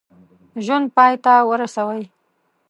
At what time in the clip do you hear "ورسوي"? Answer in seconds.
1.49-2.03